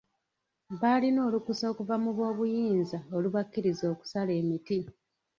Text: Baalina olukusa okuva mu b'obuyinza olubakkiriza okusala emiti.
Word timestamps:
Baalina 0.81 1.19
olukusa 1.27 1.65
okuva 1.71 1.95
mu 2.03 2.11
b'obuyinza 2.17 2.97
olubakkiriza 3.15 3.85
okusala 3.93 4.31
emiti. 4.41 4.79